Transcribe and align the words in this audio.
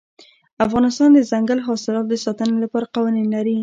افغانستان 0.65 1.09
د 1.11 1.17
دځنګل 1.23 1.59
حاصلات 1.67 2.05
د 2.09 2.13
ساتنې 2.25 2.57
لپاره 2.63 2.91
قوانین 2.95 3.27
لري. 3.35 3.57